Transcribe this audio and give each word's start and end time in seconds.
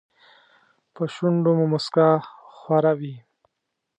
په 0.93 1.03
شونډو 1.13 1.51
مو 1.57 1.65
موسکا 1.71 2.09
خوره 2.57 2.93
وي. 2.99 3.15